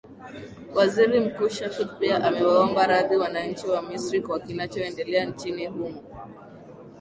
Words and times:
waziri 0.75 1.19
mkuu 1.19 1.49
shafik 1.49 1.87
pia 1.99 2.23
amewaomba 2.23 2.87
radhi 2.87 3.15
wananchi 3.15 3.67
wa 3.67 3.81
misri 3.81 4.21
kwa 4.21 4.39
kinachoendelea 4.39 5.25
nchini 5.25 5.65
humo 5.67 6.03